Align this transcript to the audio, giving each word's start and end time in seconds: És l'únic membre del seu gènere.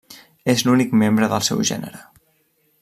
És 0.53 0.63
l'únic 0.69 0.95
membre 1.01 1.29
del 1.33 1.47
seu 1.49 1.63
gènere. 1.73 2.03